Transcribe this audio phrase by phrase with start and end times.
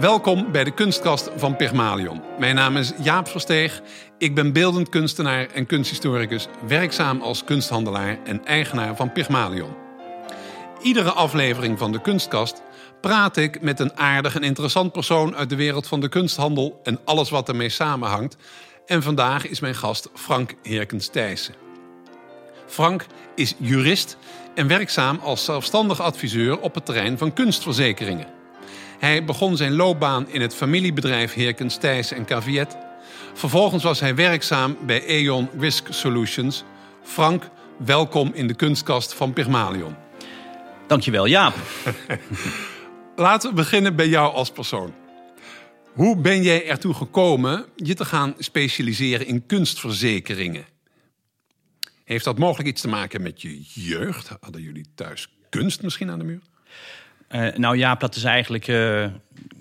[0.00, 2.22] Welkom bij de kunstkast van Pygmalion.
[2.38, 3.80] Mijn naam is Jaap Versteeg,
[4.18, 9.74] ik ben beeldend kunstenaar en kunsthistoricus, werkzaam als kunsthandelaar en eigenaar van Pygmalion.
[10.82, 12.62] Iedere aflevering van de kunstkast
[13.00, 16.98] praat ik met een aardig en interessant persoon uit de wereld van de kunsthandel en
[17.04, 18.36] alles wat ermee samenhangt.
[18.86, 21.54] En vandaag is mijn gast Frank Herkens Thijssen.
[22.66, 24.16] Frank is jurist
[24.54, 28.33] en werkzaam als zelfstandig adviseur op het terrein van kunstverzekeringen.
[29.04, 32.76] Hij begon zijn loopbaan in het familiebedrijf Herkens Thijssen en Caviet.
[33.34, 36.64] Vervolgens was hij werkzaam bij Aeon Risk Solutions.
[37.02, 39.94] Frank, welkom in de kunstkast van Pygmalion.
[40.86, 41.54] Dankjewel, Jaap.
[43.16, 44.94] Laten we beginnen bij jou als persoon.
[45.92, 50.64] Hoe ben jij ertoe gekomen je te gaan specialiseren in kunstverzekeringen?
[52.04, 54.30] Heeft dat mogelijk iets te maken met je jeugd?
[54.40, 56.40] Hadden jullie thuis kunst misschien aan de muur?
[57.30, 59.04] Uh, nou ja, dat is eigenlijk uh,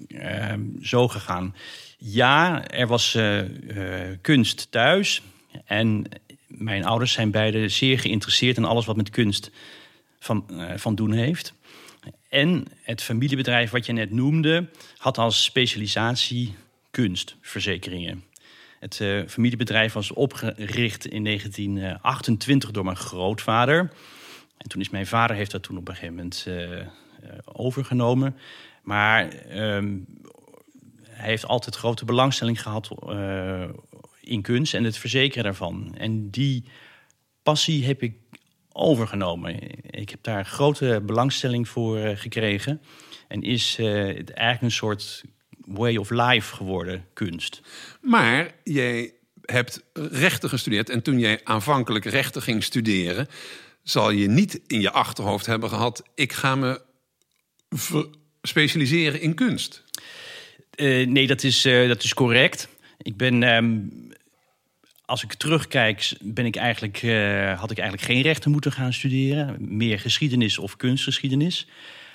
[0.07, 1.55] uh, zo gegaan.
[1.97, 3.17] Ja, er was
[4.21, 5.21] kunst thuis.
[5.65, 6.05] En
[6.47, 9.51] mijn ouders zijn beide zeer geïnteresseerd in alles wat met kunst
[10.19, 11.53] van, van doen heeft.
[12.29, 16.55] En het familiebedrijf wat je net noemde, had als specialisatie
[16.91, 18.23] kunstverzekeringen.
[18.79, 23.91] Het familiebedrijf was opgericht in 1928 door mijn grootvader.
[24.57, 26.47] En toen is mijn vader heeft dat toen op een gegeven moment
[27.53, 28.37] overgenomen.
[28.83, 30.05] Maar um,
[31.09, 33.63] hij heeft altijd grote belangstelling gehad uh,
[34.21, 35.95] in kunst en het verzekeren daarvan.
[35.97, 36.63] En die
[37.43, 38.15] passie heb ik
[38.71, 39.59] overgenomen.
[39.89, 42.81] Ik heb daar grote belangstelling voor uh, gekregen.
[43.27, 45.23] En is het eigenlijk een soort
[45.65, 47.61] way of life geworden, kunst.
[48.01, 50.89] Maar jij hebt rechten gestudeerd.
[50.89, 53.27] En toen jij aanvankelijk rechten ging studeren,
[53.83, 56.81] zal je niet in je achterhoofd hebben gehad: ik ga me
[58.41, 59.83] specialiseren in kunst.
[60.75, 62.67] Uh, nee, dat is, uh, dat is correct.
[63.01, 63.91] Ik ben, um,
[65.05, 69.55] als ik terugkijk, ben ik eigenlijk, uh, had ik eigenlijk geen rechten moeten gaan studeren.
[69.59, 71.67] Meer geschiedenis of kunstgeschiedenis.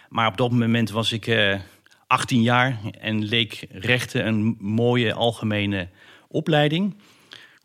[0.08, 1.58] Maar op dat moment was ik
[2.06, 5.88] 18 jaar en leek rechten een mooie algemene
[6.28, 6.96] opleiding.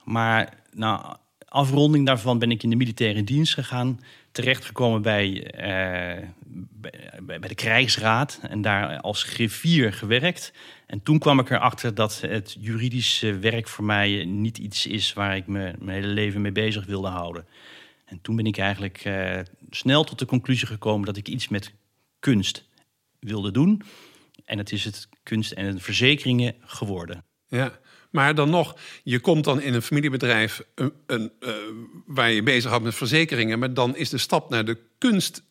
[0.03, 3.99] Maar na afronding daarvan ben ik in de militaire dienst gegaan.
[4.33, 6.27] Terechtgekomen bij, uh,
[7.21, 10.53] bij, bij, de krijgsraad en daar als griffier gewerkt.
[10.87, 15.35] En toen kwam ik erachter dat het juridische werk voor mij niet iets is waar
[15.35, 17.47] ik me mijn hele leven mee bezig wilde houden.
[18.05, 19.39] En toen ben ik eigenlijk uh,
[19.69, 21.73] snel tot de conclusie gekomen dat ik iets met
[22.19, 22.67] kunst
[23.19, 23.81] wilde doen.
[24.45, 27.25] En het is het kunst en verzekeringen geworden.
[27.47, 27.79] Ja,
[28.13, 31.49] maar dan nog, je komt dan in een familiebedrijf een, een, uh,
[32.05, 35.43] waar je bezig houdt met verzekeringen, maar dan is de stap naar de kunst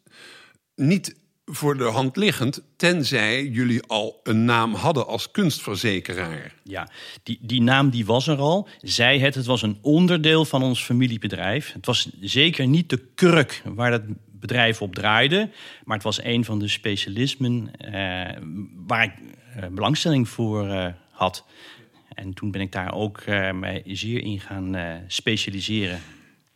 [0.75, 6.55] niet voor de hand liggend, tenzij jullie al een naam hadden als kunstverzekeraar.
[6.63, 6.91] Ja,
[7.23, 8.69] die, die naam die was er al.
[8.81, 11.73] Zij het, het was een onderdeel van ons familiebedrijf.
[11.73, 15.51] Het was zeker niet de kruk waar dat bedrijf op draaide.
[15.85, 17.93] Maar het was een van de specialismen uh,
[18.87, 19.13] waar ik
[19.57, 21.45] uh, belangstelling voor had.
[22.15, 26.01] En toen ben ik daar ook mij zeer in gaan specialiseren.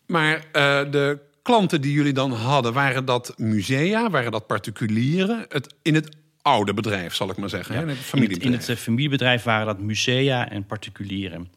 [0.06, 0.46] Maar
[0.90, 5.46] de klanten die jullie dan hadden, waren dat musea, waren dat particulieren?
[5.48, 7.74] Het, in het oude bedrijf, zal ik maar zeggen.
[7.74, 8.52] Ja, in het familiebedrijf.
[8.52, 11.48] In het, in het familiebedrijf waren dat musea en particulieren.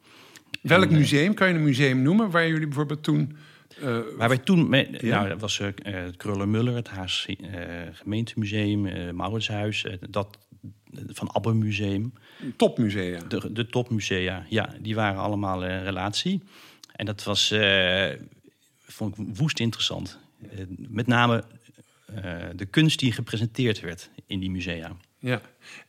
[0.61, 3.37] Welk museum kan je een museum noemen waar jullie bijvoorbeeld toen
[3.83, 5.15] uh, Waar wij toen, met, ja?
[5.15, 7.37] nou, dat was uh, het Kruller-Muller, het Haas uh,
[7.91, 10.37] gemeentemuseum, Mauritshuis, dat
[11.07, 12.13] van Abbe Museum.
[12.57, 13.19] Topmusea.
[13.19, 16.41] De, de topmusea, ja, die waren allemaal in relatie.
[16.95, 17.53] En dat was,
[18.77, 20.19] vond ik woest interessant.
[20.77, 21.43] met name
[22.55, 24.97] de kunst die gepresenteerd werd in die musea.
[25.19, 25.41] Ja,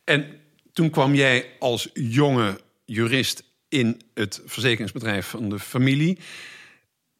[0.03, 0.25] en
[0.73, 6.19] toen kwam jij als jonge jurist in het verzekeringsbedrijf van de familie.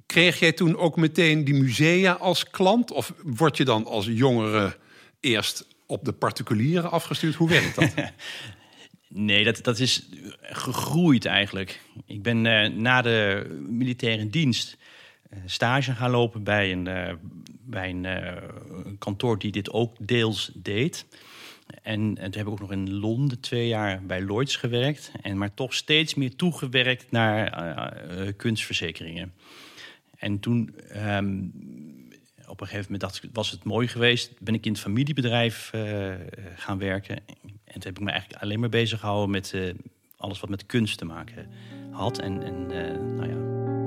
[0.05, 2.91] Kreeg jij toen ook meteen die musea als klant?
[2.91, 4.77] Of word je dan als jongere
[5.19, 7.35] eerst op de particulieren afgestuurd?
[7.35, 7.93] Hoe werkt dat?
[9.07, 10.09] nee, dat, dat is
[10.41, 11.81] gegroeid eigenlijk.
[12.05, 14.77] Ik ben uh, na de militaire dienst
[15.33, 17.13] uh, stage gaan lopen bij een, uh,
[17.65, 21.05] bij een kantoor die dit ook deels deed.
[21.81, 25.11] En, en, toen heb ik ook nog in Londen twee jaar bij Lloyds gewerkt.
[25.21, 27.95] En maar toch steeds meer toegewerkt naar
[28.35, 29.33] kunstverzekeringen.
[30.17, 30.75] En toen,
[31.07, 31.51] um,
[32.51, 34.31] op een gegeven moment dacht ik, was het mooi geweest.
[34.39, 36.13] Ben ik in het familiebedrijf uh,
[36.55, 37.15] gaan werken.
[37.63, 39.73] En toen heb ik me eigenlijk alleen maar bezig gehouden met uh,
[40.17, 41.49] alles wat met kunst te maken
[41.91, 42.19] had.
[42.19, 43.80] En, en uh, nou ja.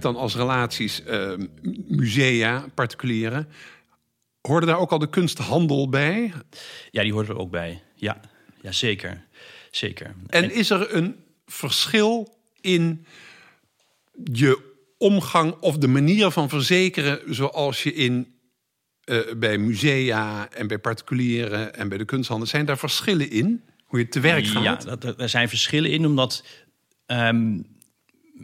[0.00, 1.32] Hebt dan als relaties uh,
[1.86, 3.48] musea, particulieren.
[4.40, 6.32] Hoorde daar ook al de kunsthandel bij?
[6.90, 7.82] Ja, die hoort er ook bij.
[7.94, 8.20] Ja,
[8.60, 9.26] ja zeker.
[9.70, 10.14] zeker.
[10.26, 11.16] En is er een
[11.46, 13.06] verschil in
[14.24, 14.68] je
[14.98, 18.34] omgang of de manier van verzekeren zoals je in
[19.04, 23.98] uh, bij musea en bij particulieren en bij de kunsthandel zijn daar verschillen in hoe
[23.98, 24.84] je te werk gaat?
[24.84, 26.44] Ja, er zijn verschillen in omdat
[27.06, 27.66] um,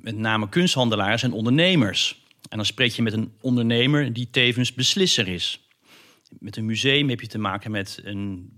[0.03, 2.25] met name kunsthandelaars en ondernemers.
[2.49, 5.69] En dan spreek je met een ondernemer die tevens beslisser is.
[6.39, 8.53] Met een museum heb je te maken met een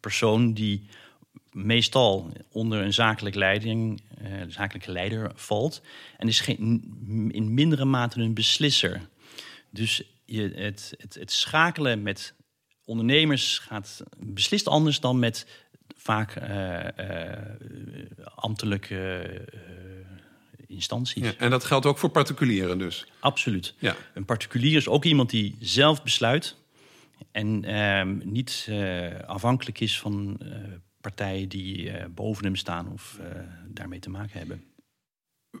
[0.00, 0.86] persoon die
[1.52, 5.82] meestal onder een zakelijk leiding, uh, zakelijke leider valt.
[6.18, 6.94] En is geen,
[7.32, 9.08] in mindere mate een beslisser.
[9.70, 12.34] Dus je, het, het, het schakelen met
[12.84, 15.46] ondernemers gaat beslist anders dan met
[15.96, 17.32] vaak uh, uh,
[18.24, 19.40] ambtelijke
[20.74, 21.24] instanties.
[21.24, 23.06] Ja, en dat geldt ook voor particulieren dus?
[23.20, 23.74] Absoluut.
[23.78, 23.96] Ja.
[24.14, 26.56] Een particulier is ook iemand die zelf besluit
[27.32, 28.70] en ehm, niet
[29.26, 30.40] afhankelijk is van
[31.00, 33.18] partijen die boven hem staan of
[33.68, 34.64] daarmee te maken hebben.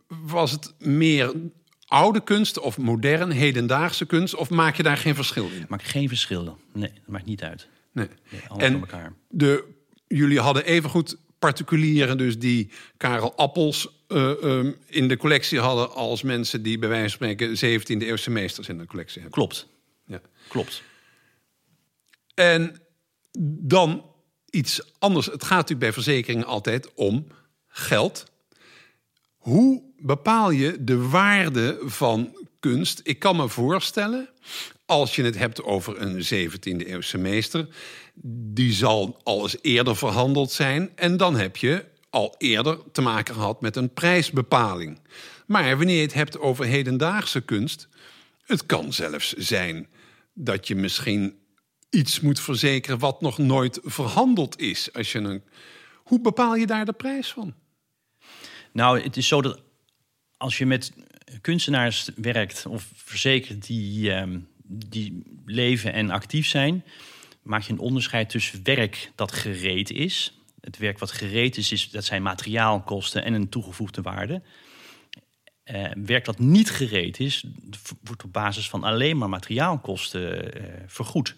[0.08, 1.32] Was het meer
[1.86, 4.34] oude kunst of modern, hedendaagse kunst?
[4.34, 5.64] Of maak je daar geen verschil in?
[5.68, 6.58] Maak geen verschil.
[6.72, 7.68] Nee, dat maakt niet uit.
[7.92, 8.08] Nee.
[8.30, 9.12] nee en elkaar.
[9.28, 9.64] De,
[10.06, 15.94] jullie hadden evengoed particulieren dus die Karel Appels uh, um, in de collectie hadden...
[15.94, 19.38] als mensen die bij wijze van spreken 17e eeuwse meesters in de collectie hebben.
[19.38, 19.66] Klopt.
[20.06, 20.20] Ja.
[20.48, 20.82] Klopt.
[22.34, 22.76] En
[23.60, 24.04] dan
[24.50, 25.26] iets anders.
[25.26, 27.26] Het gaat natuurlijk bij verzekeringen altijd om
[27.66, 28.24] geld.
[29.36, 33.00] Hoe bepaal je de waarde van kunst?
[33.02, 34.28] Ik kan me voorstellen,
[34.86, 37.68] als je het hebt over een 17e eeuwse meester,
[38.22, 40.90] die zal al eens eerder verhandeld zijn.
[40.94, 45.00] En dan heb je al eerder te maken gehad met een prijsbepaling.
[45.46, 47.88] Maar wanneer je het hebt over hedendaagse kunst,
[48.44, 49.88] het kan zelfs zijn
[50.32, 51.38] dat je misschien
[51.90, 54.92] iets moet verzekeren wat nog nooit verhandeld is.
[54.92, 55.42] Als je een...
[55.94, 57.54] Hoe bepaal je daar de prijs van?
[58.72, 59.60] Nou, het is zo dat
[60.36, 60.92] als je met
[61.40, 66.84] kunstenaars werkt of verzekert die, ehm, die leven en actief zijn,
[67.44, 70.38] maak je een onderscheid tussen werk dat gereed is.
[70.60, 74.42] Het werk wat gereed is, is dat zijn materiaalkosten en een toegevoegde waarde.
[75.64, 77.44] Uh, werk dat niet gereed is,
[78.02, 81.36] wordt op basis van alleen maar materiaalkosten uh, vergoed.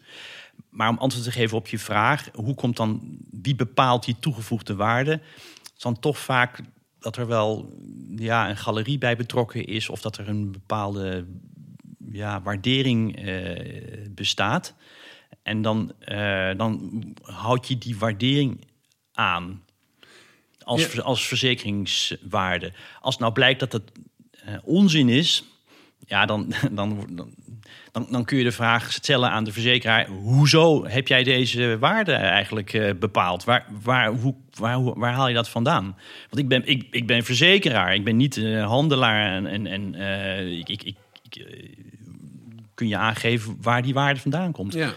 [0.70, 4.74] Maar om antwoord te geven op je vraag, hoe komt dan, wie bepaalt die toegevoegde
[4.74, 5.10] waarde?
[5.10, 6.60] Het is dan toch vaak
[6.98, 7.72] dat er wel
[8.16, 11.26] ja, een galerie bij betrokken is of dat er een bepaalde
[12.10, 13.60] ja, waardering uh,
[14.10, 14.74] bestaat.
[15.46, 18.66] En dan, uh, dan houd je die waardering
[19.12, 19.62] aan
[20.62, 22.72] als, als verzekeringswaarde.
[23.00, 23.92] Als nou blijkt dat het
[24.48, 25.44] uh, onzin is,
[26.06, 27.34] ja, dan, dan, dan,
[27.92, 32.12] dan, dan kun je de vraag stellen aan de verzekeraar: hoezo heb jij deze waarde
[32.12, 33.44] eigenlijk uh, bepaald?
[33.44, 35.84] Waar, waar, hoe, waar, waar haal je dat vandaan?
[36.30, 39.94] Want ik ben, ik, ik ben verzekeraar, ik ben niet uh, handelaar en, en, en
[39.94, 40.94] uh, ik, ik, ik,
[42.74, 44.72] kun je aangeven waar die waarde vandaan komt.
[44.72, 44.94] Ja.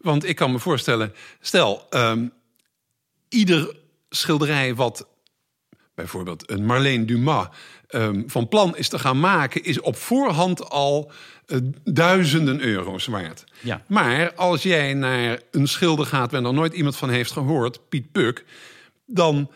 [0.00, 2.32] Want ik kan me voorstellen, stel, um,
[3.28, 3.76] ieder
[4.08, 5.06] schilderij wat
[5.94, 7.46] bijvoorbeeld een Marlene Dumas
[7.90, 11.12] um, van plan is te gaan maken, is op voorhand al
[11.46, 13.44] uh, duizenden euro's waard.
[13.60, 13.82] Ja.
[13.86, 18.12] Maar als jij naar een schilder gaat waar er nooit iemand van heeft gehoord, Piet
[18.12, 18.44] Puk,
[19.06, 19.50] dan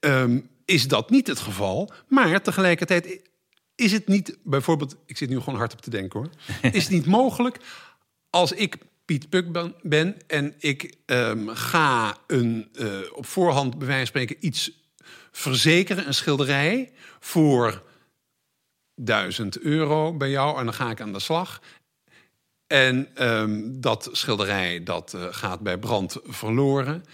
[0.00, 1.92] um, is dat niet het geval.
[2.08, 3.20] Maar tegelijkertijd
[3.74, 6.30] is het niet, bijvoorbeeld, ik zit nu gewoon hard op te denken hoor,
[6.72, 7.58] is het niet mogelijk
[8.34, 13.98] als ik Piet Puk ben, en ik um, ga een, uh, op voorhand bij wijze
[13.98, 14.70] van spreken iets
[15.32, 17.82] verzekeren, een schilderij, voor
[18.94, 21.60] 1000 euro bij jou en dan ga ik aan de slag.
[22.66, 27.04] En um, dat schilderij dat uh, gaat bij brand verloren.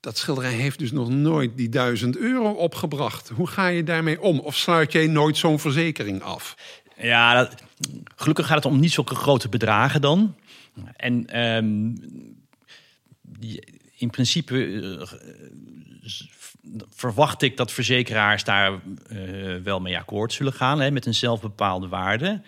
[0.00, 3.28] Dat schilderij heeft dus nog nooit die 1000 euro opgebracht.
[3.28, 4.38] Hoe ga je daarmee om?
[4.38, 6.56] Of sluit jij nooit zo'n verzekering af?
[6.96, 7.62] Ja, dat,
[8.16, 10.34] gelukkig gaat het om niet zulke grote bedragen dan.
[10.96, 11.94] En um,
[13.96, 15.02] in principe uh,
[16.88, 18.72] verwacht ik dat verzekeraars daar
[19.12, 22.42] uh, wel mee akkoord zullen gaan, hè, met een zelfbepaalde waarde.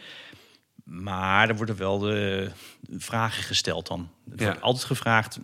[0.85, 2.51] Maar er worden wel de
[2.89, 4.11] vragen gesteld dan.
[4.37, 5.39] Er wordt altijd gevraagd,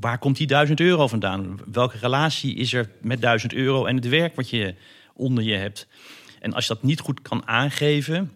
[0.00, 1.58] waar komt die duizend euro vandaan?
[1.72, 4.74] Welke relatie is er met duizend euro en het werk wat je
[5.14, 5.86] onder je hebt?
[6.40, 8.32] En als je dat niet goed kan aangeven,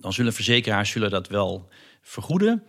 [0.00, 1.68] dan zullen verzekeraars zullen dat wel
[2.02, 2.62] vergoeden.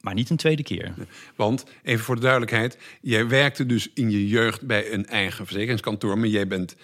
[0.00, 0.94] Maar niet een tweede keer.
[1.36, 6.18] Want, even voor de duidelijkheid, jij werkte dus in je jeugd bij een eigen verzekeringskantoor,
[6.18, 6.76] maar jij bent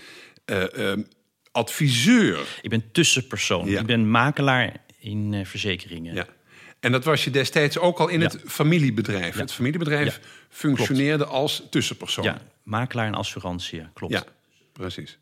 [0.47, 0.93] uh, uh,
[1.53, 2.59] adviseur.
[2.63, 3.69] Ik ben tussenpersoon.
[3.69, 3.81] Ja.
[3.81, 6.15] Ik ben makelaar in eh, verzekeringen.
[6.15, 6.27] Ja.
[6.81, 8.27] En dat was je destijds ook al in Ja.
[8.27, 9.35] het familiebedrijf.
[9.35, 9.41] Ja.
[9.41, 12.25] Het familiebedrijf functioneerde als tussenpersoon.
[12.25, 14.13] Ja, makelaar en assurantie, klopt.
[14.13, 14.25] Ja,
[14.73, 15.19] precies.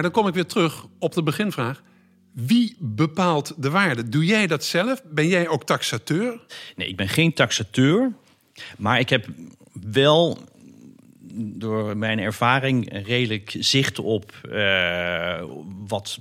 [0.00, 1.82] Maar dan kom ik weer terug op de beginvraag.
[2.32, 4.08] Wie bepaalt de waarde?
[4.08, 5.02] Doe jij dat zelf?
[5.04, 6.40] Ben jij ook taxateur?
[6.76, 8.12] Nee, ik ben geen taxateur.
[8.78, 9.26] Maar ik heb
[9.72, 10.38] wel
[11.34, 15.44] door mijn ervaring redelijk zicht op eh,
[15.86, 16.18] wat,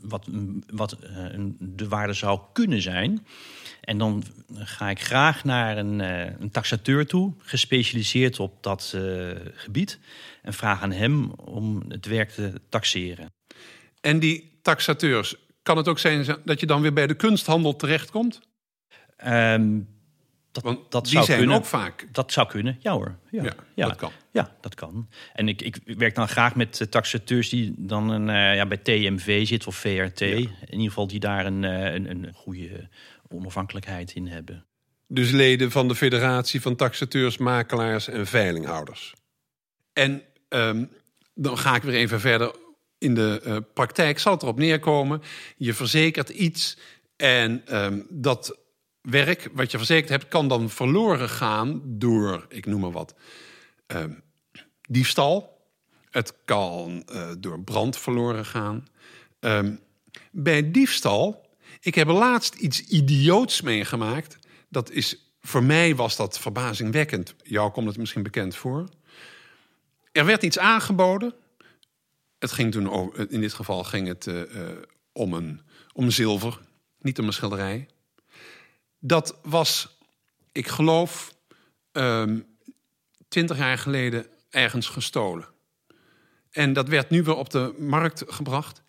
[0.00, 0.26] wat,
[0.70, 1.24] wat eh,
[1.58, 3.26] de waarde zou kunnen zijn.
[3.82, 4.24] En dan
[4.54, 9.02] ga ik graag naar een, eh, een taxateur toe, gespecialiseerd op dat eh,
[9.54, 9.98] gebied.
[10.42, 13.32] En vraag aan hem om het werk te taxeren.
[14.00, 18.40] En die taxateurs, kan het ook zijn dat je dan weer bij de kunsthandel terechtkomt?
[19.16, 19.80] Ehm,
[20.52, 21.56] dat, Want dat die zou zijn kunnen.
[21.56, 22.08] ook vaak.
[22.12, 23.18] Dat zou kunnen, ja hoor.
[23.30, 24.12] Ja, Ja, dat kan.
[24.30, 25.08] Ja, dat kan.
[25.32, 29.46] En ik, ik werk dan graag met eh, taxateurs die dan een, ja, bij TMV
[29.46, 30.20] zitten of VRT.
[30.20, 32.88] In ieder geval die daar een, een, een goede
[33.32, 34.66] onafhankelijkheid in hebben.
[35.06, 39.14] Dus leden van de Federatie van Taxateurs, Makelaars en Veilinghouders.
[39.92, 40.84] En ehm,
[41.34, 42.54] dan ga ik weer even verder
[42.98, 44.18] in de eh, praktijk.
[44.18, 45.22] Zal het erop neerkomen,
[45.56, 46.78] je verzekert iets
[47.16, 48.58] en ehm, dat
[49.00, 50.28] werk wat je verzekerd hebt...
[50.28, 53.14] kan dan verloren gaan door, ik noem maar wat,
[53.86, 54.12] ehm,
[54.88, 55.60] diefstal.
[56.10, 58.86] Het kan eh, door brand verloren gaan.
[60.30, 61.41] Bij diefstal,
[61.82, 64.38] ik heb laatst iets idioots meegemaakt.
[64.68, 67.34] Dat is, voor mij was dat verbazingwekkend.
[67.42, 68.88] Jou komt het misschien bekend voor.
[70.12, 71.34] Er werd iets aangeboden.
[72.38, 74.76] Het ging toen over, in dit geval ging het eh, eh,
[75.12, 75.60] om, een,
[75.92, 76.60] om zilver,
[76.98, 77.88] niet om een schilderij.
[78.98, 79.98] Dat was,
[80.52, 81.34] ik geloof,
[81.92, 82.40] ehm,
[83.28, 85.46] twintig jaar geleden ergens gestolen.
[86.50, 88.82] En dat werd nu weer op de markt gebracht.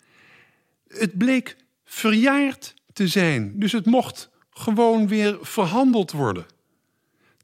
[0.88, 3.58] Het bleek verjaard te zijn.
[3.58, 6.46] Dus het mocht gewoon weer verhandeld worden.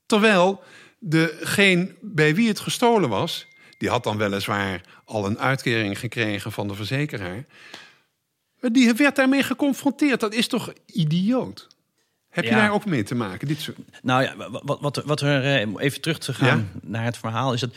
[0.07, 0.63] Terwijl
[0.99, 3.47] degene bij wie het gestolen was...
[3.79, 7.45] die had dan weliswaar al een uitkering gekregen van de verzekeraar...
[8.61, 10.21] maar die werd daarmee geconfronteerd.
[10.21, 11.67] Dat is toch idioot?
[12.29, 12.57] Heb je Ja.
[12.57, 13.49] daar ook mee te maken?
[13.49, 13.77] Dit soort...
[14.03, 16.81] Nou ja, wa- wat, wat, wat er eh, om even terug te gaan Ja.
[16.89, 17.75] naar het verhaal is dat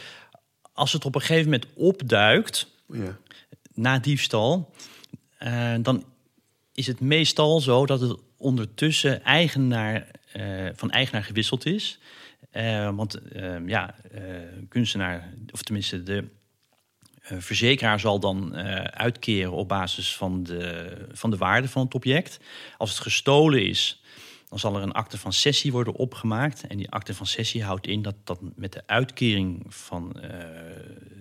[0.74, 3.18] als het op een gegeven moment opduikt Ja.
[3.74, 4.74] na diefstal,
[5.38, 6.03] eh, dan
[6.74, 12.00] is het meestal zo dat het ondertussen eigenaar, eh, van eigenaar gewisseld is.
[12.53, 14.22] Eh, want eh, ja, eh,
[14.70, 16.27] kunstenaar, of tenminste de
[17.22, 18.56] verzekeraar zal dan
[18.92, 22.39] uitkeren op basis van de, van de waarde van het object.
[22.77, 24.01] Als het gestolen is,
[24.50, 26.68] dan zal er een akte van cessie worden opgemaakt.
[26.68, 30.15] En die akte van cessie houdt in dat, dat met de uitkering van,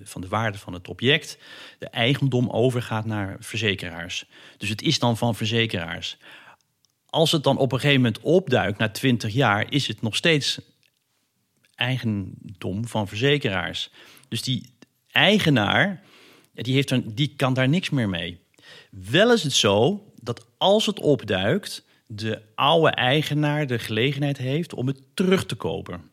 [0.04, 1.38] van de waarde van het object
[1.78, 4.24] de eigendom overgaat naar verzekeraars.
[4.56, 6.16] Dus het is dan van verzekeraars.
[7.06, 10.60] Als het dan op een gegeven moment opduikt na 20 jaar, is het nog steeds
[11.74, 13.90] eigendom van verzekeraars.
[14.28, 14.74] Dus die
[15.10, 16.02] eigenaar,
[16.54, 18.40] die, heeft er, die kan daar niks meer mee.
[18.90, 24.86] Wel is het zo dat als het opduikt, de oude eigenaar de gelegenheid heeft om
[24.86, 26.11] het terug te kopen.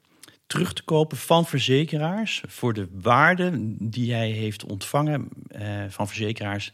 [0.50, 6.74] Terug te kopen van verzekeraars voor de waarde die hij heeft ontvangen eh, van verzekeraars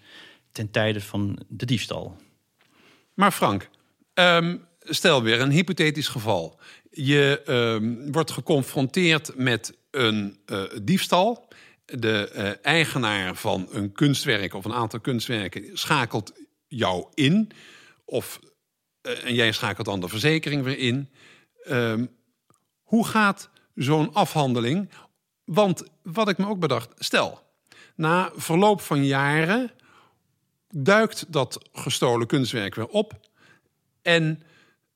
[0.51, 2.17] ten tijde van de diefstal.
[3.13, 3.69] Maar Frank,
[4.13, 6.59] ehm, stel weer een hypothetisch geval.
[6.91, 11.47] Je ehm, wordt geconfronteerd met een eh, diefstal.
[11.85, 16.33] De eh, eigenaar van een kunstwerk of een aantal kunstwerken schakelt
[16.67, 17.51] jou in.
[18.05, 18.39] Of,
[19.01, 21.09] en jij schakelt dan de verzekering weer in.
[21.63, 22.05] Ehm,
[22.83, 24.89] hoe gaat zo'n afhandeling?
[25.43, 27.41] Want wat ik me ook bedacht, stel,
[27.95, 29.71] na verloop van jaren
[30.69, 33.19] duikt dat gestolen kunstwerk weer op.
[34.01, 34.43] En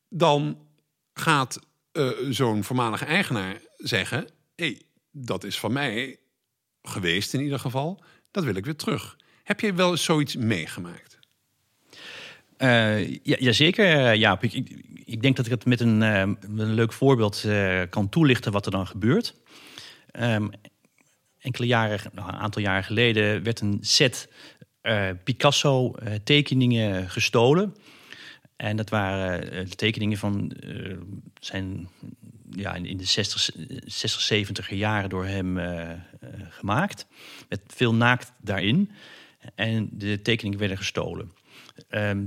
[0.09, 0.67] dan
[1.13, 1.59] gaat
[1.91, 4.81] eh, zo'n voormalige eigenaar zeggen: hey,
[5.11, 6.19] dat is van mij
[6.81, 8.03] geweest in ieder geval.
[8.31, 9.17] Dat wil ik weer terug.
[9.43, 11.18] Heb je wel zoiets meegemaakt?
[12.59, 14.43] Eh, ja, jazeker, eh, Jaap.
[14.43, 14.69] Ik, ik,
[15.05, 17.45] ik denk dat ik het met een, eh, een leuk voorbeeld
[17.89, 19.35] kan toelichten wat er dan gebeurt.
[20.11, 20.47] Ehm,
[21.39, 24.29] enkele jaren, nou, een aantal jaren geleden, werd een set
[25.23, 27.75] Picasso-tekeningen gestolen.
[28.55, 30.51] En dat waren tekeningen van
[31.39, 31.89] zijn
[32.49, 33.49] ja, in de 60,
[33.85, 35.59] 60 70 jaren door hem
[36.49, 37.07] gemaakt.
[37.49, 38.91] Met veel naakt daarin.
[39.55, 41.31] En de tekeningen werden gestolen.
[41.89, 42.25] Ehm,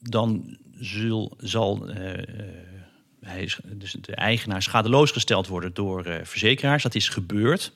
[0.00, 1.88] dan zul, zal
[3.20, 6.82] hij dus de eigenaar schadeloos gesteld worden door uh, verzekeraars.
[6.82, 7.72] Dat is gebeurd.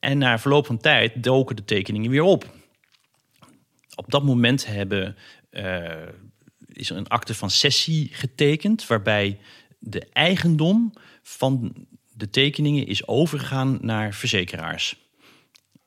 [0.00, 2.54] En na verloop van tijd doken de tekeningen weer op.
[3.94, 5.16] Op dat moment hebben,
[6.66, 9.38] is er een akte van cessie getekend, waarbij
[9.78, 11.74] de eigendom van
[12.12, 14.96] de tekeningen is overgegaan naar verzekeraars.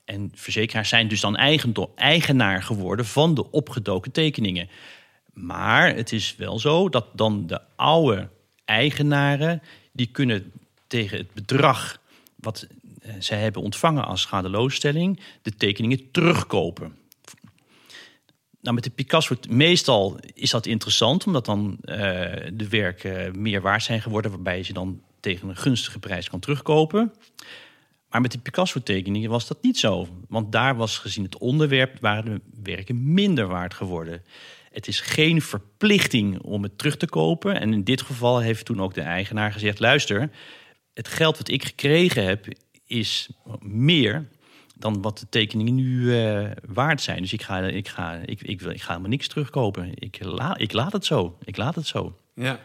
[0.04, 1.36] En verzekeraars zijn dus dan
[1.96, 4.68] eigenaar geworden van de opgedoken tekeningen.
[5.40, 8.28] Maar het is wel zo dat dan de oude
[8.64, 10.52] eigenaren die kunnen
[10.86, 12.00] tegen het bedrag
[12.36, 12.66] wat
[13.00, 16.96] eh, zij hebben ontvangen als schadeloosstelling de tekeningen terugkopen.
[18.60, 21.96] Nou, met de Picasso, meestal is dat interessant, omdat dan uh,
[22.52, 26.40] de werken meer waard zijn geworden, waarbij je ze dan tegen een gunstige prijs kan
[26.40, 27.12] terugkopen.
[28.10, 30.08] Maar met de Picasso-tekeningen was dat niet zo.
[30.28, 34.22] Want daar was gezien het onderwerp, waren de werken minder waard geworden.
[34.72, 37.60] Het is geen verplichting om het terug te kopen.
[37.60, 40.30] En in dit geval heeft toen ook de eigenaar gezegd: luister,
[40.94, 42.46] het geld wat ik gekregen heb
[42.86, 43.28] is
[43.60, 44.28] meer
[44.78, 47.22] dan wat de tekeningen nu uh, waard zijn.
[47.22, 49.92] Dus ik ga, ik ga, ik, ik, wil, ik ga helemaal niks terugkopen.
[49.94, 51.38] Ik, la, ik laat het zo.
[51.44, 52.18] Ik laat het zo.
[52.34, 52.60] Ja.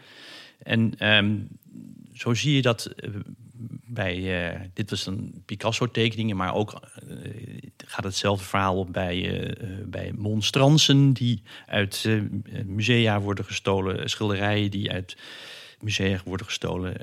[0.62, 1.48] En um,
[2.14, 3.10] zo zie je dat eh,
[3.94, 4.16] bij,
[4.52, 7.16] uh, dit was een Picasso-tekeningen, maar ook uh,
[7.76, 9.52] gaat hetzelfde verhaal op bij, uh,
[9.84, 12.08] bij monstransen die uit
[12.66, 15.16] musea worden gestolen, schilderijen die uit
[15.80, 16.94] musea worden gestolen.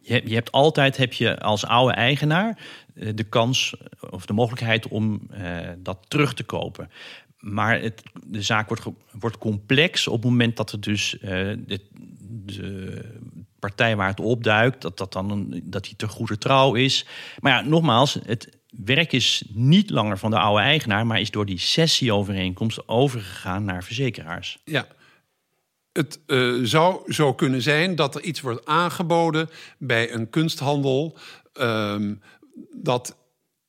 [0.00, 2.58] Je, je, hebt altijd heb je als oude eigenaar
[2.94, 3.74] de kans
[4.10, 5.20] of de mogelijkheid om
[5.78, 6.90] dat terug te kopen.
[7.38, 11.80] Maar het, de zaak wordt, wordt complex op het moment dat er dus de,
[12.44, 13.04] de
[13.58, 17.06] partij waar het opduikt, dat, dat, dan een, dat die te goede trouw is.
[17.40, 21.46] Maar ja, nogmaals, het werk is niet langer van de oude eigenaar, maar is door
[21.46, 24.58] die sessieovereenkomst overgegaan naar verzekeraars.
[24.64, 24.86] Ja.
[25.92, 31.18] Het uh, zou zo kunnen zijn dat er iets wordt aangeboden bij een kunsthandel
[31.60, 31.96] uh,
[32.72, 33.16] dat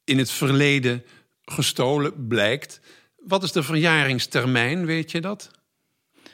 [0.03, 1.03] in het verleden
[1.41, 2.81] gestolen blijkt.
[3.17, 5.51] Wat is de verjaringstermijn, weet je dat?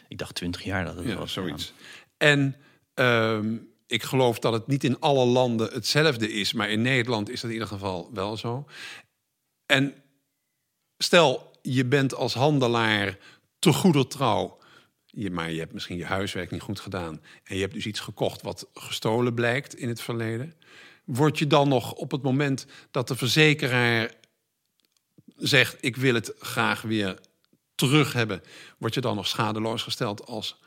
[0.08, 1.34] Ik dacht 20 jaar dat het ja, was.
[1.34, 1.74] Zoiets.
[2.18, 2.56] En
[2.96, 7.42] um, ik geloof dat het niet in alle landen hetzelfde is, maar in Nederland is
[7.42, 8.68] dat in ieder geval wel zo.
[9.66, 9.94] En
[10.98, 13.18] stel, je bent als handelaar
[13.60, 14.58] te goeder trouw,
[15.32, 18.42] maar je hebt misschien je huiswerk niet goed gedaan en je hebt dus iets gekocht
[18.42, 20.54] wat gestolen blijkt in het verleden.
[21.06, 24.14] Word je dan nog op het moment dat de verzekeraar
[25.36, 27.20] zegt: Ik wil het graag weer
[27.76, 28.42] terug hebben,
[28.78, 30.60] word je dan nog schadeloos gesteld als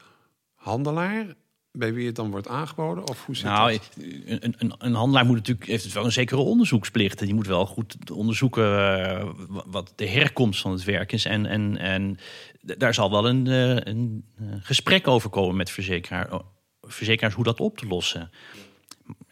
[0.54, 1.34] handelaar?
[1.72, 3.08] Bij wie het dan wordt aangeboden?
[3.08, 3.78] Of hoe zit nou,
[4.26, 7.18] een, een, een, handelaar moet natuurlijk, heeft het wel een zekere onderzoeksplicht.
[7.18, 9.28] Die moet wel goed onderzoeken uh,
[9.66, 11.24] wat de herkomst van het werk is.
[11.24, 12.18] En, en, en
[12.60, 14.24] daar zal wel een, uh, een
[14.60, 16.40] gesprek over komen met verzekeraar,
[16.80, 18.30] verzekeraars hoe dat op te lossen.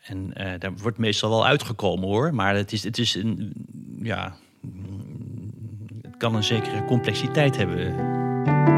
[0.03, 2.35] En uh, daar wordt meestal wel uitgekomen hoor.
[2.35, 3.53] Maar het is, het is een.
[4.03, 4.37] Ja.
[6.03, 8.76] Het kan een zekere complexiteit hebben.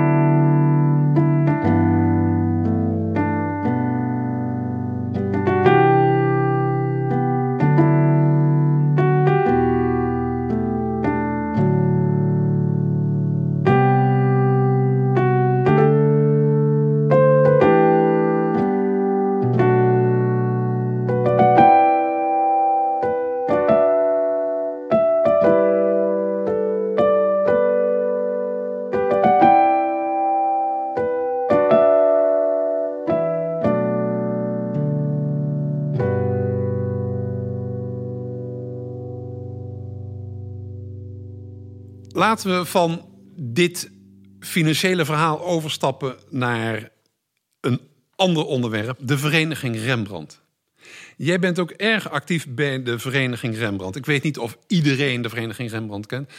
[42.38, 43.90] Laten we van dit
[44.40, 46.90] financiële verhaal overstappen naar
[47.60, 47.80] een
[48.16, 50.40] ander onderwerp, de Vereniging Rembrandt.
[51.16, 53.96] Jij bent ook erg actief bij de Vereniging Rembrandt.
[53.96, 56.30] Ik weet niet of iedereen de Vereniging Rembrandt kent.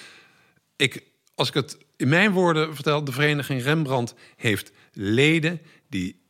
[0.76, 1.04] Ik,
[1.36, 6.22] als ik het in mijn woorden vertel, de Vereniging Rembrandt heeft leden die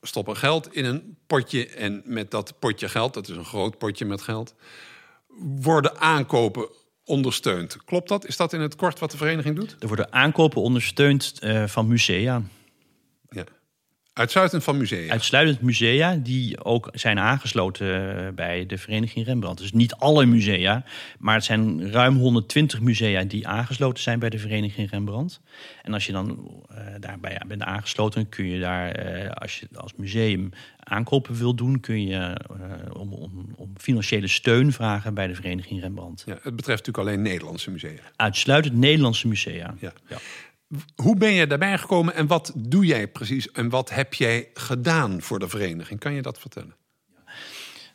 [0.00, 4.04] stoppen geld in een potje en met dat potje geld, dat is een groot potje
[4.04, 4.54] met geld,
[5.60, 6.68] worden aankopen
[7.10, 7.76] ondersteund.
[7.84, 8.26] Klopt dat?
[8.26, 9.76] Is dat in het kort wat de vereniging doet?
[9.78, 12.42] Er worden aankopen ondersteund uh, van musea.
[14.12, 15.10] Uitsluitend van musea?
[15.10, 19.60] Uitsluitend musea die ook zijn aangesloten eh, bij de Vereniging Rembrandt.
[19.60, 20.84] Dus niet alle musea,
[21.18, 25.40] maar het zijn ruim 120 musea die aangesloten zijn bij de Vereniging Rembrandt.
[25.82, 29.94] En als je dan uh, daarbij bent aangesloten, kun je daar, uh, als je als
[29.96, 32.40] museum aankopen wil doen, kun je
[32.92, 36.22] om, om, om, financiële steun vragen bij de Vereniging Rembrandt.
[36.26, 38.00] Ja, het betreft natuurlijk alleen Nederlandse musea.
[38.16, 39.74] Uitsluitend Nederlandse musea.
[39.80, 39.92] Ja.
[40.08, 40.16] ja.
[40.94, 43.50] Hoe ben je daarbij gekomen en wat doe jij precies?
[43.50, 46.00] En wat heb jij gedaan voor de vereniging?
[46.00, 46.74] Kan je dat vertellen?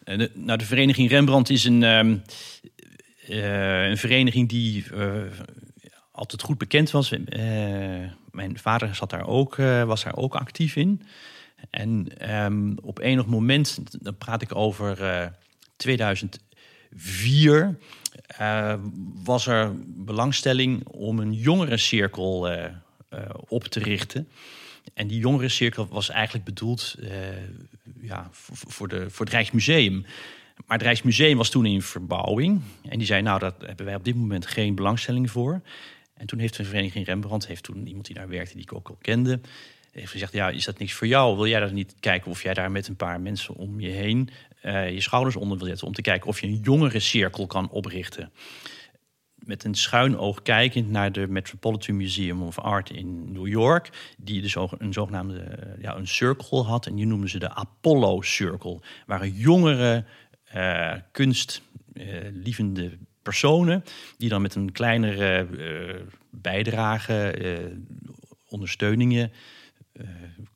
[0.03, 2.21] De, nou, de vereniging Rembrandt is een, um,
[3.29, 5.23] uh, een vereniging die uh,
[6.11, 7.09] altijd goed bekend was.
[8.31, 11.01] Mijn vader zat daar ook, was daar ook actief in.
[11.69, 15.31] En um, op enig moment, dan praat ik over
[15.75, 17.77] 2004
[18.41, 18.73] uh,
[19.23, 22.63] was er belangstelling om een jongerencirkel uh,
[23.13, 24.27] uh, op te richten.
[24.93, 26.95] En die jongerencirkel was eigenlijk bedoeld
[28.01, 30.05] ja, voor, voor, de, voor het Rijksmuseum.
[30.65, 32.61] Maar het Rijksmuseum was toen in verbouwing.
[32.89, 35.61] En die zei, nou, daar hebben wij op dit moment geen belangstelling voor.
[36.13, 38.89] En toen heeft de vereniging Rembrandt, heeft toen iemand die daar werkte, die ik ook
[38.89, 39.39] al kende,
[39.91, 41.35] heeft gezegd, ja, is dat niks voor jou?
[41.35, 44.29] Wil jij dat niet kijken of jij daar met een paar mensen om je heen
[44.65, 47.69] uh, je schouders onder wil zetten om te kijken of je een jongere cirkel kan
[47.69, 48.31] oprichten?
[49.35, 54.41] Met een schuin oog kijkend naar de Metropolitan Museum of Art in New York, die
[54.41, 56.85] dus een zogenaamde eh, ja, een circle had.
[56.85, 58.79] En die noemden ze de Apollo Circle.
[59.05, 60.05] Waren jongere
[60.55, 63.83] uh, kunstlievende personen
[64.17, 65.47] die dan met een kleinere
[66.29, 67.35] bijdrage,
[68.49, 69.31] ondersteuningen
[69.93, 70.07] uh,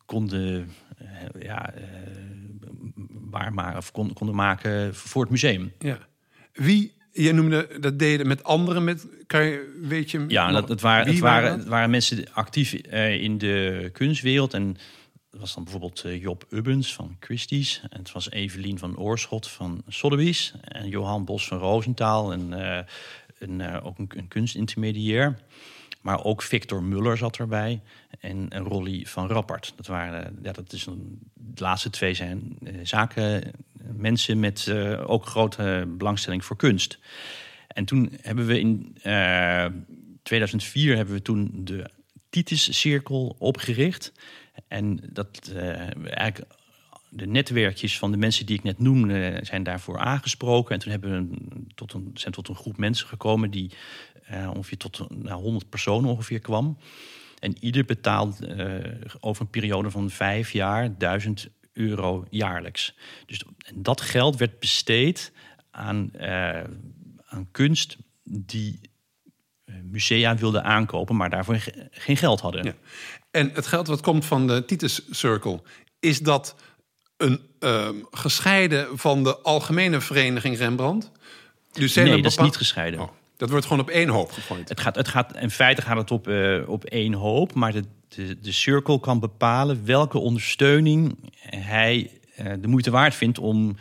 [0.05, 0.69] konden,
[1.01, 1.73] uh, ja,
[3.29, 5.71] uh, waarmaken of kon, konden maken voor het museum.
[5.79, 5.99] Ja.
[6.53, 10.25] Wie, je noemde dat deden met anderen, met, kan je, weet je...
[10.27, 14.77] Ja, dat, het, waren, het, waren, het waren mensen actief in de kunstwereld en
[15.31, 17.81] dat was dan bijvoorbeeld Job Ubbens van Christie's.
[17.89, 20.53] En het was Evelien van Oorschot van Sotheby's.
[20.61, 22.33] En Johan Bos van Roosentaal.
[22.33, 22.51] En
[23.39, 25.39] een, ook een, een kunstintermediair.
[26.09, 27.81] Maar ook Victor Muller zat erbij
[28.19, 29.73] en, en Rolly van Rappert.
[29.75, 33.51] Dat, waren, ja, dat is een, de laatste twee zijn uh, zaken, eh,
[33.93, 36.99] mensen met uh, ook grote belangstelling voor kunst.
[37.67, 39.65] En toen hebben we in uh,
[40.23, 41.89] 2004 hebben we toen de
[42.29, 44.13] Titus Cirkel opgericht.
[44.67, 45.53] En dat
[46.03, 46.45] eigenlijk
[47.09, 50.73] de netwerkjes van de mensen die ik net noemde zijn daarvoor aangesproken.
[50.73, 51.37] En toen hebben we
[51.75, 53.71] tot een, zijn tot een groep mensen gekomen die
[54.31, 56.77] uh, ongeveer tot nou, 100 personen ongeveer kwam.
[57.39, 58.75] En ieder betaalt uh,
[59.19, 62.95] over een periode van vijf jaar 1000 euro jaarlijks.
[63.25, 65.31] Dus en dat geld werd besteed
[65.71, 66.63] aan, uh,
[67.25, 68.79] aan kunst die
[69.83, 71.57] musea wilden aankopen, maar daarvoor
[71.91, 72.63] geen geld hadden.
[72.65, 72.73] Ja.
[73.31, 75.61] En het geld wat komt van de Titus Circle,
[75.99, 76.55] is dat
[77.17, 81.11] een uh, gescheiden van de algemene vereniging Rembrandt?
[81.71, 82.99] Dus nee, dat is niet gescheiden.
[82.99, 83.09] Oh.
[83.39, 84.69] Dat wordt gewoon op één hoop gegooid.
[84.69, 87.83] Het gaat, het gaat, in feite gaat het op, uh, op één hoop, maar de,
[88.07, 91.15] de, de cirkel kan bepalen welke ondersteuning
[91.49, 93.77] hij uh, de moeite waard vindt om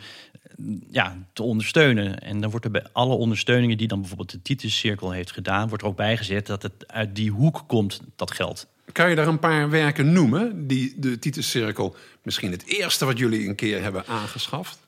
[0.91, 2.19] ja, te ondersteunen.
[2.19, 5.67] En dan wordt er bij alle ondersteuningen die dan bijvoorbeeld de Titus Cirkel heeft gedaan,
[5.67, 8.67] wordt er ook bijgezet dat het uit die hoek komt, dat geld.
[8.91, 13.17] Kan je daar een paar werken noemen, die de Titus Cirkel, misschien het eerste wat
[13.17, 14.79] jullie een keer hebben aangeschaft?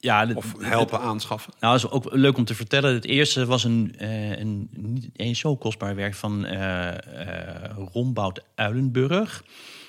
[0.00, 1.52] Ja, of helpen aanschaffen?
[1.60, 2.94] Nou, dat is ook leuk om te vertellen.
[2.94, 6.94] Het eerste was een, uh, een niet eens zo kostbaar werk van uh, uh,
[7.92, 9.44] Rombout Uilenburg.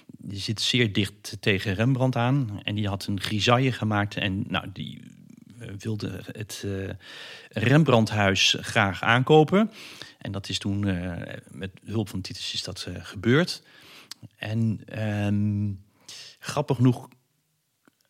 [0.07, 2.59] Die zit zeer dicht tegen Rembrandt aan.
[2.63, 4.15] En die had een grisaille gemaakt.
[4.15, 5.01] En nou, die
[5.77, 6.65] wilde het
[7.49, 9.71] Rembrandthuis graag aankopen.
[10.17, 10.79] En dat is toen
[11.51, 13.63] met hulp van Titus is dat gebeurd.
[14.35, 14.81] En
[15.25, 15.83] um,
[16.39, 17.07] grappig genoeg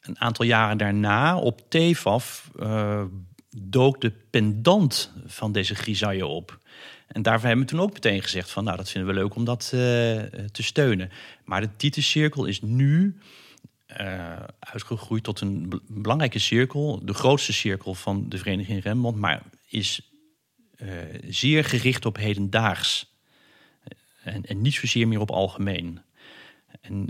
[0.02, 3.04] een aantal jaren daarna op TEFAF uh,
[3.50, 6.60] dook de pendant van deze grisaille op.
[7.08, 8.64] En daarvoor hebben we toen ook meteen gezegd van...
[8.64, 9.80] nou, dat vinden we leuk om dat uh,
[10.52, 11.12] te steunen.
[11.46, 13.20] Maar de Tituscirkel is nu
[14.00, 17.06] uh, uitgegroeid tot een belangrijke cirkel.
[17.06, 19.20] De grootste cirkel van de Vereniging Rembrandt.
[19.20, 20.12] Maar is
[21.28, 23.14] zeer gericht op hedendaags.
[24.24, 26.02] En, en niet zozeer meer op algemeen.
[26.82, 27.10] En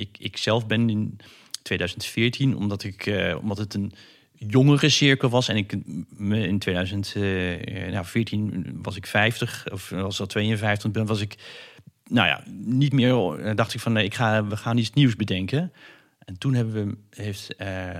[0.00, 1.20] ik, ik zelf ben in
[1.66, 3.92] 2014, omdat, ik, uh, omdat het een
[4.32, 5.48] jongere cirkel was.
[5.48, 5.72] En ik
[6.18, 11.36] in 2014 nou, was ik 50, of was dat 52, ben was ik,
[12.08, 13.40] nou ja, niet meer.
[13.40, 15.72] Eh, dacht ik van nee, ik ga, we gaan iets nieuws bedenken.
[16.18, 17.90] En toen hebben we heeft uh,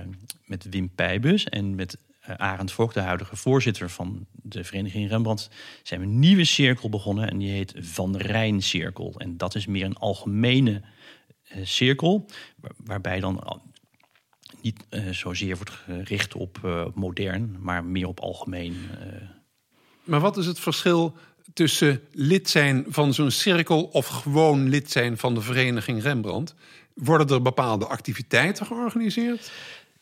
[0.45, 1.97] met Wim Pijbus en met
[2.29, 5.49] uh, Arend Vogt, de huidige voorzitter van de Vereniging Rembrandt,
[5.83, 9.13] zijn we een nieuwe cirkel begonnen en die heet Van Rijn Cirkel.
[9.17, 10.81] En dat is meer een algemene
[11.63, 12.25] cirkel,
[12.77, 13.61] waarbij dan
[14.61, 16.59] niet zozeer wordt gericht op
[16.93, 18.75] modern, maar meer op algemeen.
[20.03, 21.15] Maar wat is het verschil
[21.53, 26.55] tussen lid zijn van zo'n cirkel of gewoon lid zijn van de vereniging Rembrandt?
[26.93, 29.51] Worden er bepaalde activiteiten georganiseerd?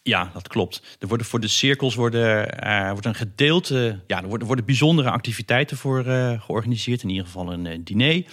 [0.01, 0.97] Ja, dat klopt.
[0.99, 3.99] Er worden voor de cirkels worden, uh, wordt een gedeelte.
[4.07, 7.03] Ja, er worden, worden bijzondere activiteiten voor uh, georganiseerd.
[7.03, 8.25] In ieder geval een uh, diner.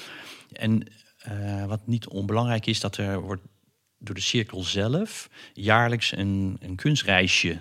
[0.53, 0.87] En
[1.67, 3.43] wat niet onbelangrijk is, dat er wordt
[3.99, 7.59] door de cirkel zelf jaarlijks een, een kunstreisje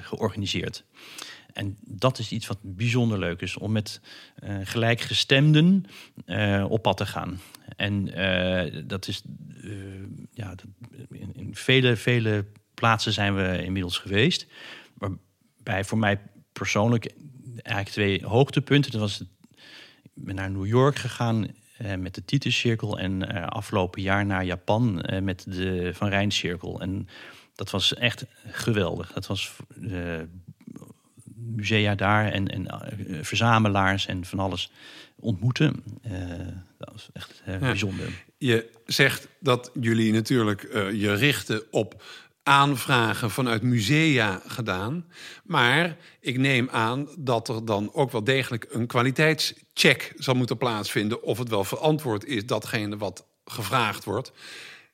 [0.00, 0.84] georganiseerd.
[1.52, 4.00] En dat is iets wat bijzonder leuk is, om met
[4.44, 5.84] uh, gelijkgestemden
[6.68, 7.40] op pad te gaan.
[7.76, 8.04] En
[8.86, 9.22] dat is,
[10.32, 10.54] ja,
[11.10, 14.46] in, in, vele, vele plaatsen zijn we inmiddels geweest.
[14.94, 16.20] Waarbij voor mij
[16.52, 17.12] persoonlijk
[17.62, 18.90] eigenlijk twee hoogtepunten.
[18.90, 19.20] Dat was
[20.14, 21.46] ik ben naar New York gegaan
[21.98, 26.80] met de Titus Cirkel en afgelopen jaar naar Japan met de Van Rijn Cirkel.
[26.80, 27.08] En
[27.54, 29.12] dat was echt geweldig.
[29.12, 29.56] Dat was
[31.56, 34.70] musea daar en, en uh, verzamelaars en van alles
[35.16, 35.84] ontmoeten.
[36.06, 36.12] Uh,
[36.78, 37.60] dat is echt uh, ja.
[37.60, 38.08] bijzonder.
[38.38, 42.02] Je zegt dat jullie natuurlijk je richten op
[42.46, 45.06] aanvragen vanuit musea gedaan.
[45.44, 51.22] Maar ik neem aan dat er dan ook wel degelijk een kwaliteitscheck zal moeten plaatsvinden.
[51.22, 54.32] of het wel verantwoord is datgene wat gevraagd wordt.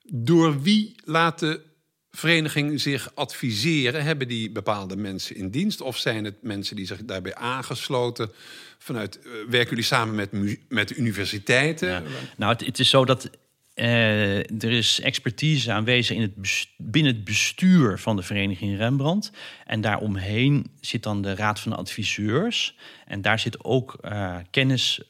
[0.02, 1.62] Door wie laten
[2.10, 4.04] vereniging zich adviseren?
[4.04, 5.80] Hebben die bepaalde mensen in dienst?
[5.80, 8.32] Of zijn het mensen die zich daarbij aangesloten?
[8.78, 10.30] Vanuit, uh, werken jullie samen met,
[10.68, 12.04] met de universiteiten?
[12.36, 13.30] Nou, het, is zo dat
[13.74, 19.32] uh, er is expertise aanwezig in het binnen het bestuur van de vereniging Rembrandt.
[19.66, 22.76] En daaromheen zit dan de raad van adviseurs.
[23.06, 25.00] En daar zit ook uh, kennis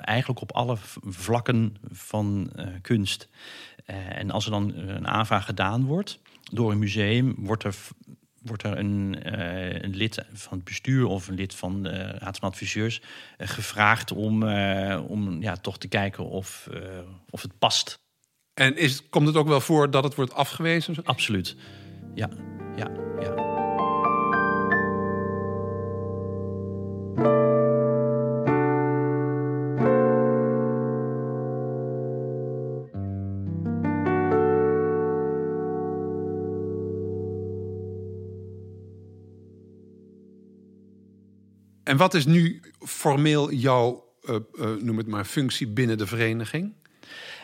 [0.00, 3.28] eigenlijk op alle vlakken van kunst.
[3.84, 6.20] en als er dan een aanvraag gedaan wordt
[6.52, 7.74] door een museum wordt er,
[8.40, 12.38] wordt er een, uh, een lid van het bestuur of een lid van de Raad
[12.38, 16.68] van Adviseurs uh, gevraagd om, uh, om ja, toch te kijken of,
[17.30, 17.98] of het past.
[18.54, 21.04] En is, komt het ook wel voor dat het wordt afgewezen?
[21.04, 21.56] Absoluut.
[22.14, 22.28] Ja,
[22.76, 23.59] ja, ja.
[42.00, 46.72] Wat is nu formeel jouw, uh, uh, noem het maar, functie binnen de vereniging?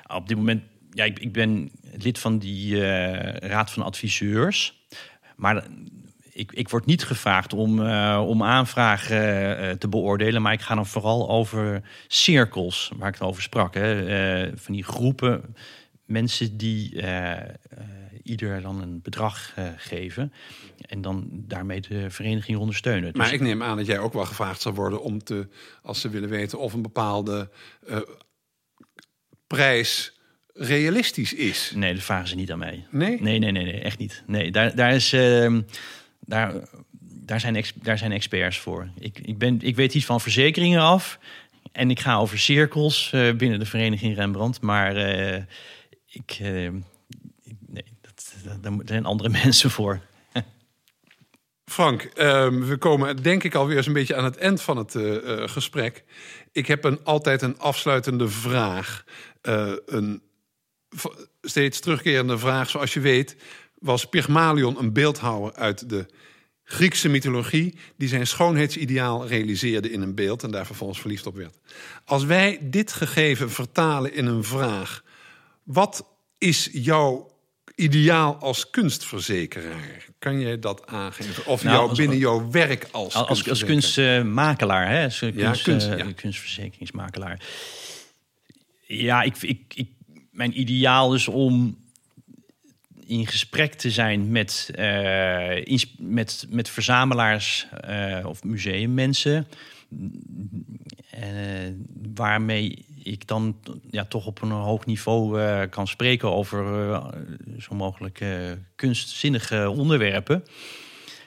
[0.06, 2.82] Op dit moment, ja, ik, ik ben lid van die uh,
[3.32, 4.86] raad van adviseurs.
[5.36, 5.66] Maar
[6.30, 7.80] ik, ik word niet gevraagd om,
[8.18, 10.42] om aanvragen te beoordelen.
[10.42, 13.74] Maar ik ga dan vooral over cirkels, waar ik het over sprak.
[13.74, 14.56] Hè.
[14.56, 15.54] van die groepen
[16.04, 17.02] mensen die
[18.26, 20.32] ieder dan een bedrag uh, geven.
[20.80, 23.10] En dan daarmee de vereniging ondersteunen.
[23.14, 25.48] Maar dus ik neem aan dat jij ook wel gevraagd zal worden om te,
[25.82, 27.50] als ze willen weten of een bepaalde
[27.88, 27.98] uh,
[29.46, 30.20] prijs
[30.52, 31.72] realistisch is.
[31.74, 32.86] Nee, dat vragen ze niet aan mij.
[32.90, 33.20] Nee?
[33.20, 34.22] Nee, nee, nee, nee echt niet.
[34.26, 35.12] Nee, daar, daar is.
[35.12, 35.58] Uh,
[36.20, 36.54] daar,
[37.00, 38.90] daar, zijn ex, daar zijn experts voor.
[38.98, 41.18] Ik, ik, ben, ik weet iets van verzekeringen af.
[41.72, 44.60] En ik ga over cirkels uh, binnen de vereniging Rembrandt.
[44.60, 45.42] Maar uh,
[46.06, 46.70] ik, uh,
[48.60, 50.00] daar zijn andere mensen voor.
[51.64, 54.94] Frank, uh, we komen denk ik alweer eens een beetje aan het eind van het
[54.94, 56.04] uh, uh, gesprek.
[56.52, 59.04] Ik heb een, altijd een afsluitende vraag.
[59.86, 60.22] Een
[61.42, 62.70] steeds terugkerende vraag.
[62.70, 63.36] Zoals je weet
[63.78, 66.06] was Pygmalion een beeldhouwer uit de
[66.68, 67.78] Griekse mythologie...
[67.96, 70.42] die zijn schoonheidsideaal realiseerde in een beeld...
[70.42, 71.58] en daar vervolgens verliefd op werd.
[72.04, 75.04] Als wij dit gegeven vertalen in een vraag...
[75.62, 76.06] wat
[76.38, 77.35] is jouw
[77.76, 80.06] ideaal als kunstverzekeraar?
[80.18, 81.46] Kan jij dat aangeven?
[81.46, 85.04] Of nou, jou, binnen jouw werk als Als, als kunstmakelaar, hè?
[85.04, 86.12] Als kunst, ja, kunst, ja.
[86.12, 87.40] kunstverzekeringsmakelaar.
[88.86, 89.88] Ja, ik, ik, ik,
[90.30, 91.84] mijn ideaal is om
[93.06, 99.46] in gesprek te zijn met, uh, met, met verzamelaars uh, of museummensen.
[101.14, 101.22] Uh,
[102.14, 103.56] waarmee ik dan
[103.90, 107.08] ja, toch op een hoog niveau uh, kan spreken over uh,
[107.58, 110.44] zo mogelijk uh, kunstzinnige onderwerpen.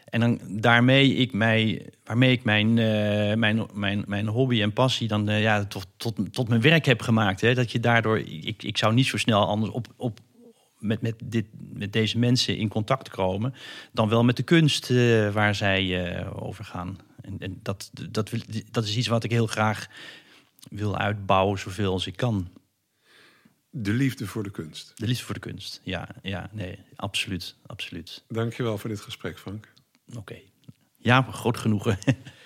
[0.06, 2.74] En dan daarmee ik mij, waarmee ik mijn,
[3.40, 7.42] mijn, mijn, mijn hobby en passie dan ja, tot, tot, tot mijn werk heb gemaakt.
[7.42, 7.54] Hè.
[7.54, 10.20] Dat je daardoor, ik, ik zou niet zo snel anders op, op,
[10.78, 13.54] met, met, dit, met deze mensen in contact komen,
[13.92, 14.90] dan wel met de kunst
[15.34, 16.98] waar zij over gaan.
[17.22, 18.32] En, en dat, dat,
[18.72, 19.88] dat is iets wat ik heel graag
[20.70, 22.52] wil uitbouwen zoveel als ik kan.
[23.70, 24.92] De liefde voor de kunst.
[24.96, 28.24] De liefde voor de kunst, ja, ja, nee, absoluut, absoluut.
[28.28, 29.74] Dankjewel voor dit gesprek, Frank.
[30.16, 30.40] Oké.
[30.98, 31.98] Ja, groot genoegen.